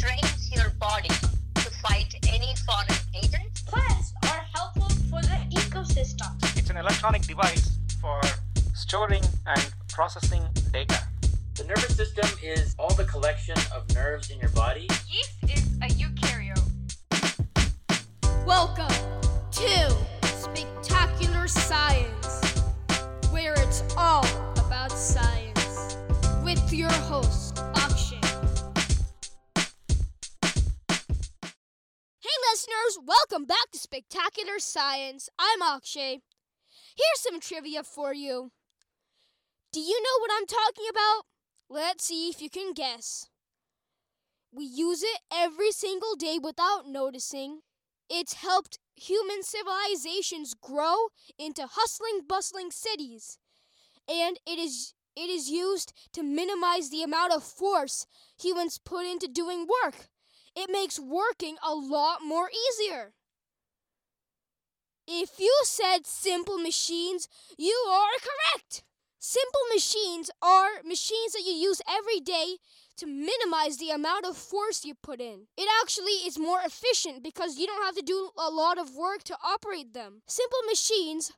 [0.00, 1.10] trains your body
[1.56, 3.44] to fight any foreign agent.
[3.66, 6.32] Plants are helpful for the ecosystem.
[6.56, 8.18] It's an electronic device for
[8.74, 10.42] storing and processing
[10.72, 11.02] data.
[11.54, 14.88] The nervous system is all the collection of nerves in your body.
[15.06, 16.62] Yeast is a eukaryote.
[18.46, 18.89] Welcome
[33.30, 35.28] welcome back to Spectacular Science.
[35.38, 36.18] I'm Akshay.
[36.96, 38.50] Here's some trivia for you.
[39.72, 41.26] Do you know what I'm talking about?
[41.68, 43.28] Let's see if you can guess.
[44.52, 47.60] We use it every single day without noticing.
[48.08, 50.96] It's helped human civilizations grow
[51.38, 53.38] into hustling, bustling cities.
[54.08, 58.06] And it is it is used to minimize the amount of force
[58.40, 60.08] humans put into doing work.
[60.56, 63.12] It makes working a lot more easier.
[65.12, 68.84] If you said simple machines, you are correct.
[69.18, 72.58] Simple machines are machines that you use every day
[72.98, 75.48] to minimize the amount of force you put in.
[75.56, 79.24] It actually is more efficient because you don't have to do a lot of work
[79.24, 80.22] to operate them.
[80.28, 81.32] Simple machines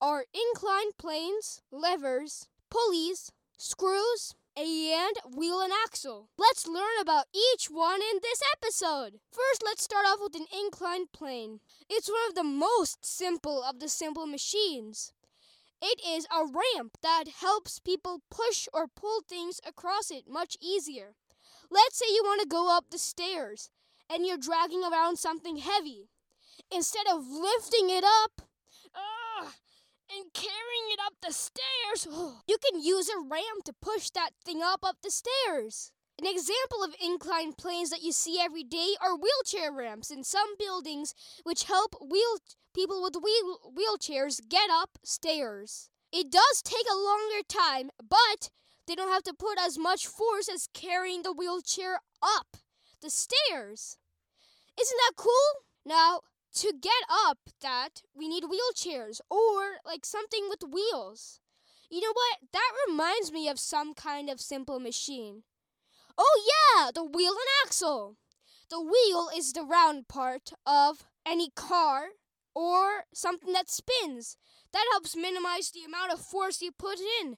[0.00, 6.28] are inclined planes, levers, pulleys, screws, and wheel and axle.
[6.38, 9.20] Let's learn about each one in this episode.
[9.30, 11.60] First, let's start off with an inclined plane.
[11.90, 15.12] It's one of the most simple of the simple machines.
[15.82, 21.14] It is a ramp that helps people push or pull things across it much easier.
[21.70, 23.70] Let's say you want to go up the stairs
[24.10, 26.08] and you're dragging around something heavy.
[26.72, 28.42] Instead of lifting it up
[30.10, 32.06] and carrying it up the stairs,
[32.46, 35.92] you can use a ramp to push that thing up up the stairs.
[36.20, 40.56] An example of inclined planes that you see every day are wheelchair ramps in some
[40.58, 41.14] buildings,
[41.44, 42.38] which help wheel
[42.74, 45.90] people with wheel- wheelchairs get up stairs.
[46.12, 48.50] It does take a longer time, but
[48.86, 52.56] they don't have to put as much force as carrying the wheelchair up
[53.00, 53.98] the stairs.
[54.80, 55.64] Isn't that cool?
[55.84, 56.22] Now,
[56.60, 61.40] to get up that, we need wheelchairs or like something with wheels.
[61.90, 62.38] You know what?
[62.52, 65.44] That reminds me of some kind of simple machine.
[66.16, 68.16] Oh, yeah, the wheel and axle.
[68.70, 72.08] The wheel is the round part of any car
[72.54, 74.36] or something that spins.
[74.72, 77.36] That helps minimize the amount of force you put in.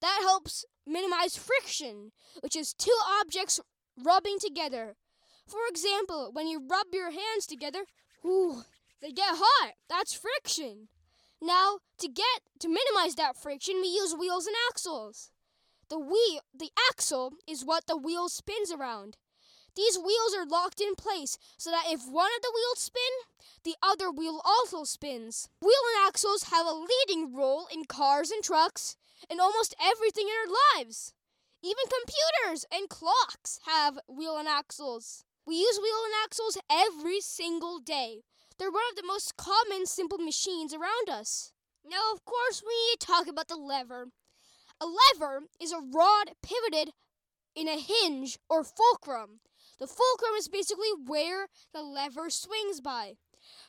[0.00, 3.60] That helps minimize friction, which is two objects
[4.02, 4.96] rubbing together.
[5.46, 7.84] For example, when you rub your hands together,
[8.24, 8.62] ooh,
[9.00, 9.74] they get hot.
[9.88, 10.88] That's friction.
[11.40, 15.30] Now, to get to minimize that friction, we use wheels and axles.
[15.90, 19.16] The wheel, the axle is what the wheel spins around.
[19.76, 23.02] These wheels are locked in place so that if one of the wheels spin,
[23.64, 25.48] the other wheel also spins.
[25.60, 28.96] Wheel and axles have a leading role in cars and trucks
[29.28, 31.12] and almost everything in our lives.
[31.62, 35.24] Even computers and clocks have wheel and axles.
[35.46, 38.22] We use wheel and axles every single day.
[38.58, 41.52] They're one of the most common simple machines around us.
[41.84, 44.08] Now, of course, we need to talk about the lever.
[44.80, 46.94] A lever is a rod pivoted
[47.54, 49.40] in a hinge or fulcrum.
[49.78, 53.14] The fulcrum is basically where the lever swings by.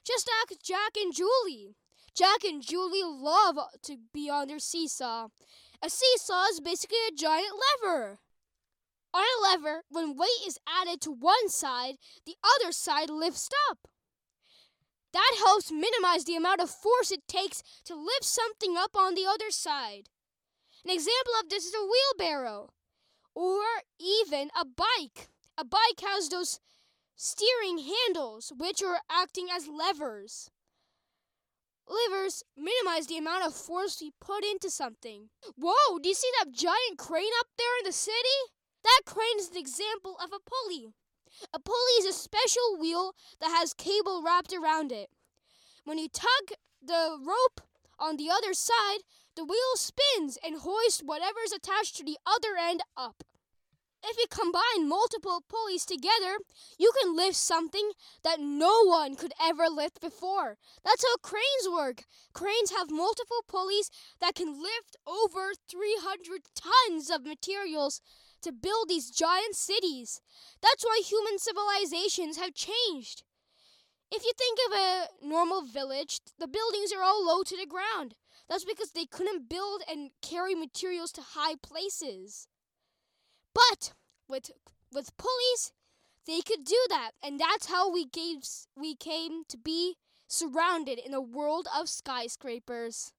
[0.05, 1.75] Just ask Jack and Julie.
[2.15, 5.27] Jack and Julie love to be on their seesaw.
[5.83, 7.53] A seesaw is basically a giant
[7.83, 8.19] lever.
[9.15, 11.95] On a lever, when weight is added to one side,
[12.25, 13.87] the other side lifts up.
[15.13, 19.25] That helps minimize the amount of force it takes to lift something up on the
[19.25, 20.09] other side.
[20.83, 21.87] An example of this is a
[22.19, 22.73] wheelbarrow
[23.33, 23.63] or
[23.97, 25.29] even a bike.
[25.57, 26.59] A bike has those
[27.15, 30.51] steering handles which are acting as levers.
[31.87, 35.29] Levers minimize the amount of force we put into something.
[35.55, 38.54] Whoa, do you see that giant crane up there in the city?
[38.85, 40.93] That crane is an example of a pulley.
[41.51, 45.09] A pulley is a special wheel that has cable wrapped around it.
[45.85, 47.61] When you tug the rope
[47.97, 48.99] on the other side,
[49.35, 53.23] the wheel spins and hoists whatever's attached to the other end up.
[54.07, 56.37] If you combine multiple pulleys together,
[56.77, 57.91] you can lift something
[58.23, 60.57] that no one could ever lift before.
[60.83, 62.03] That's how cranes work.
[62.31, 63.89] Cranes have multiple pulleys
[64.21, 67.99] that can lift over 300 tons of materials
[68.43, 70.21] to build these giant cities.
[70.61, 73.23] That's why human civilizations have changed.
[74.11, 78.13] If you think of a normal village, the buildings are all low to the ground.
[78.47, 82.47] That's because they couldn't build and carry materials to high places.
[83.55, 83.93] But
[84.27, 84.51] with
[84.93, 85.71] with pulleys,
[86.27, 88.43] they could do that, and that's how we gave
[88.77, 89.95] we came to be
[90.27, 93.13] surrounded in a world of skyscrapers.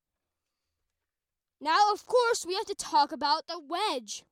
[1.60, 4.24] Now, of course, we have to talk about the wedge.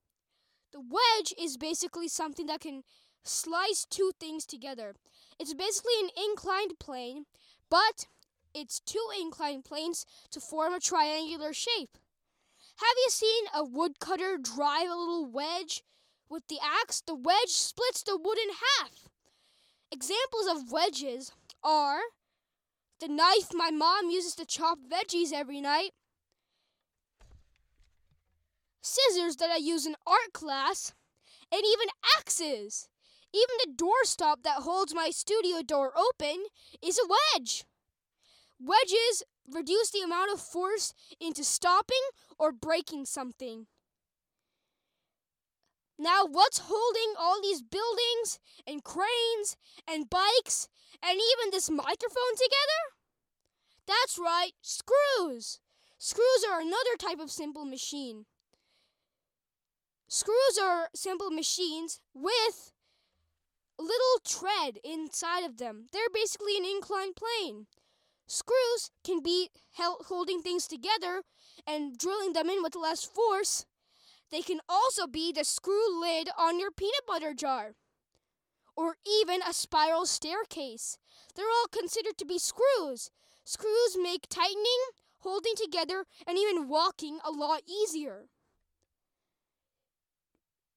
[0.73, 2.83] The wedge is basically something that can
[3.23, 4.95] slice two things together.
[5.39, 7.25] It's basically an inclined plane,
[7.71, 8.07] but
[8.53, 11.97] it's two inclined planes to form a triangular shape.
[12.77, 15.83] Have you seen a woodcutter drive a little wedge
[16.29, 17.03] with the axe?
[17.07, 19.09] The wedge splits the wood in half.
[19.91, 21.33] Examples of wedges
[21.63, 22.01] are
[23.01, 25.91] the knife my mom uses to chop veggies every night,
[28.83, 30.95] scissors that I use in art class,
[31.53, 31.89] and even
[32.19, 32.89] axes.
[33.33, 36.45] Even the doorstop that holds my studio door open
[36.81, 37.65] is a wedge.
[38.61, 42.03] Wedges reduce the amount of force into stopping
[42.39, 43.67] or breaking something.
[45.99, 49.57] Now, what's holding all these buildings and cranes
[49.89, 50.69] and bikes
[51.03, 52.83] and even this microphone together?
[53.87, 55.61] That's right, screws.
[55.99, 58.27] Screws are another type of simple machine.
[60.09, 62.73] Screws are simple machines with
[63.79, 65.87] little tread inside of them.
[65.93, 67.67] They're basically an inclined plane.
[68.27, 71.23] Screws can be held holding things together
[71.67, 73.67] and drilling them in with less force.
[74.35, 77.77] They can also be the screw lid on your peanut butter jar.
[78.75, 80.99] Or even a spiral staircase.
[81.37, 83.13] They're all considered to be screws.
[83.45, 84.83] Screws make tightening,
[85.21, 88.25] holding together, and even walking a lot easier.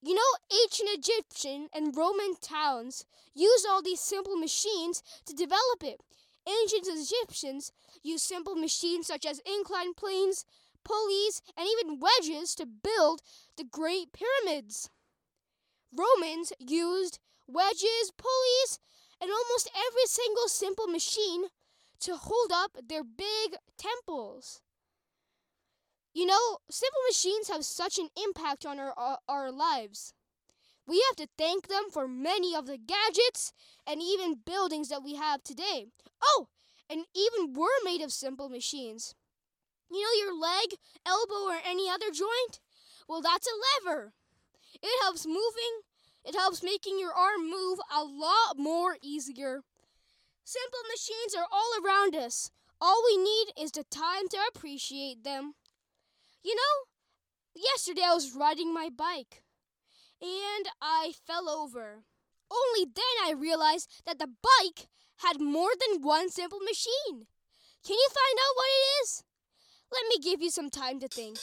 [0.04, 0.32] You know,
[0.64, 6.02] ancient Egyptian and Roman towns used all these simple machines to develop it.
[6.48, 7.72] Ancient Egyptians
[8.04, 10.46] used simple machines such as inclined planes,
[10.88, 13.22] pulleys, and even wedges to build
[13.58, 14.90] the Great Pyramids.
[15.94, 18.80] Romans used wedges, pulleys,
[19.20, 21.46] and almost every single simple machine
[22.00, 24.62] to hold up their big temples.
[26.14, 30.14] You know, simple machines have such an impact on our, our, our lives.
[30.88, 33.52] We have to thank them for many of the gadgets
[33.86, 35.88] and even buildings that we have today.
[36.24, 36.48] Oh,
[36.90, 39.14] and even we're made of simple machines.
[39.90, 42.60] You know your leg, elbow, or any other joint?
[43.08, 44.14] Well, that's a lever.
[44.82, 45.82] It helps moving,
[46.26, 49.62] it helps making your arm move a lot more easier.
[50.44, 52.52] Simple machines are all around us.
[52.80, 55.54] All we need is the time to appreciate them.
[56.44, 56.86] You know,
[57.56, 59.44] yesterday I was riding my bike
[60.22, 62.04] and I fell over.
[62.52, 64.88] Only then I realized that the bike
[65.18, 67.28] had more than one simple machine.
[67.84, 69.24] Can you find out what it is?
[69.92, 71.38] Let me give you some time to think.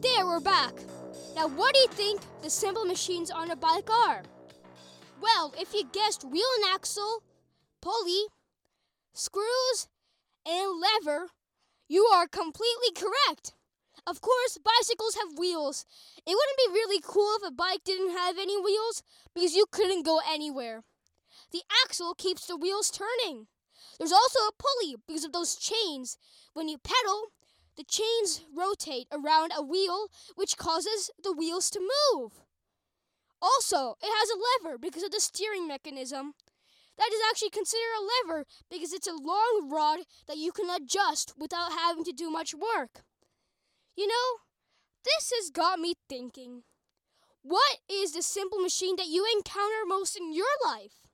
[0.00, 0.74] There, we're back.
[1.34, 4.22] Now, what do you think the simple machines on a bike are?
[5.20, 7.22] Well, if you guessed wheel and axle,
[7.80, 8.26] pulley,
[9.14, 9.88] screws,
[10.46, 11.28] and lever,
[11.88, 13.54] you are completely correct.
[14.06, 15.86] Of course, bicycles have wheels.
[16.26, 19.02] It wouldn't be really cool if a bike didn't have any wheels
[19.34, 20.82] because you couldn't go anywhere.
[21.52, 23.46] The axle keeps the wheels turning.
[23.98, 26.18] There's also a pulley because of those chains.
[26.52, 27.28] When you pedal,
[27.76, 32.32] the chains rotate around a wheel, which causes the wheels to move.
[33.40, 36.34] Also, it has a lever because of the steering mechanism.
[36.98, 41.34] That is actually considered a lever because it's a long rod that you can adjust
[41.38, 43.02] without having to do much work.
[43.96, 44.38] You know,
[45.04, 46.62] this has got me thinking.
[47.42, 51.06] What is the simple machine that you encounter most in your life?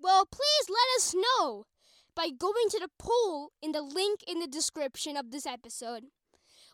[0.00, 1.66] Well, please let us know
[2.14, 6.04] by going to the poll in the link in the description of this episode.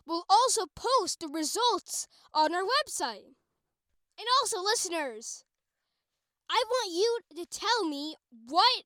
[0.07, 3.35] We'll also post the results on our website.
[4.17, 5.43] And also, listeners,
[6.49, 8.15] I want you to tell me
[8.47, 8.83] what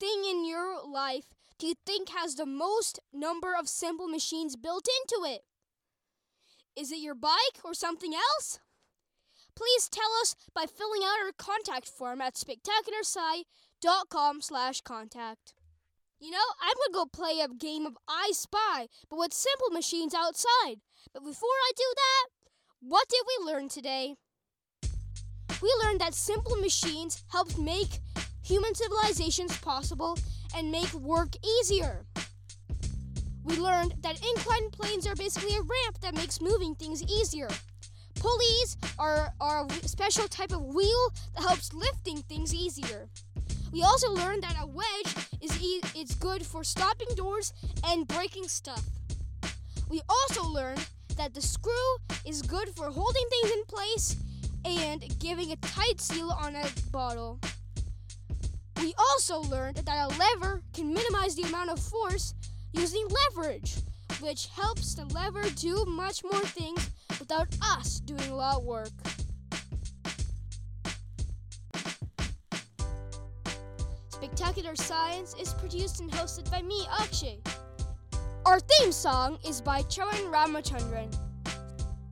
[0.00, 4.86] thing in your life do you think has the most number of simple machines built
[5.02, 5.42] into it?
[6.76, 8.60] Is it your bike or something else?
[9.54, 15.54] Please tell us by filling out our contact form at spectacularsci.com slash contact.
[16.20, 20.14] You know, I'm gonna go play a game of I Spy, but with simple machines
[20.14, 20.76] outside.
[21.14, 22.26] But before I do that,
[22.80, 24.16] what did we learn today?
[25.62, 28.00] We learned that simple machines helped make
[28.42, 30.18] human civilizations possible
[30.54, 32.04] and make work easier.
[33.44, 37.48] We learned that inclined planes are basically a ramp that makes moving things easier.
[38.16, 43.08] Pulleys are, are a special type of wheel that helps lifting things easier.
[43.72, 45.82] We also learned that a wedge is e-
[46.18, 47.52] good for stopping doors
[47.84, 48.84] and breaking stuff.
[49.88, 50.84] We also learned
[51.16, 54.16] that the screw is good for holding things in place
[54.64, 57.38] and giving a tight seal on a bottle.
[58.80, 62.34] We also learned that a lever can minimize the amount of force
[62.72, 63.76] using leverage,
[64.20, 68.90] which helps the lever do much more things without us doing a lot of work.
[74.08, 77.38] Spectacular Science is produced and hosted by me, Akshay.
[78.44, 81.14] Our theme song is by Charan Ramachandran.